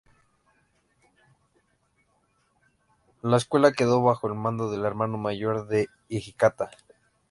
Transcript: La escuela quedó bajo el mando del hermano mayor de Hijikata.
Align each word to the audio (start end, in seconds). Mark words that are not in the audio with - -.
La 3.21 3.37
escuela 3.37 3.71
quedó 3.71 4.01
bajo 4.01 4.27
el 4.27 4.33
mando 4.33 4.71
del 4.71 4.83
hermano 4.85 5.19
mayor 5.19 5.67
de 5.67 5.89
Hijikata. 6.09 6.71